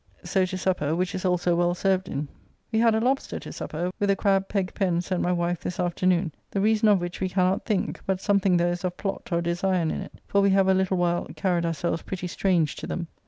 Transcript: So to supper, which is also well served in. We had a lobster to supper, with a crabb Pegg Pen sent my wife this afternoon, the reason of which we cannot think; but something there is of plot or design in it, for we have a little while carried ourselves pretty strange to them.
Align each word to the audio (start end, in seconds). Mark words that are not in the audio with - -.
So 0.23 0.47
to 0.47 0.57
supper, 0.57 0.95
which 0.95 1.13
is 1.13 1.25
also 1.25 1.55
well 1.55 1.75
served 1.75 2.07
in. 2.09 2.27
We 2.71 2.79
had 2.79 2.95
a 2.95 2.99
lobster 2.99 3.37
to 3.41 3.53
supper, 3.53 3.91
with 3.99 4.09
a 4.09 4.15
crabb 4.15 4.47
Pegg 4.47 4.73
Pen 4.73 4.99
sent 5.01 5.21
my 5.21 5.31
wife 5.31 5.59
this 5.61 5.79
afternoon, 5.79 6.33
the 6.49 6.59
reason 6.59 6.87
of 6.87 6.99
which 6.99 7.19
we 7.21 7.29
cannot 7.29 7.65
think; 7.65 8.01
but 8.07 8.19
something 8.19 8.57
there 8.57 8.71
is 8.71 8.83
of 8.83 8.97
plot 8.97 9.29
or 9.31 9.43
design 9.43 9.91
in 9.91 10.01
it, 10.01 10.13
for 10.27 10.41
we 10.41 10.49
have 10.49 10.67
a 10.67 10.73
little 10.73 10.97
while 10.97 11.27
carried 11.35 11.67
ourselves 11.67 12.01
pretty 12.01 12.25
strange 12.25 12.75
to 12.77 12.87
them. 12.87 13.09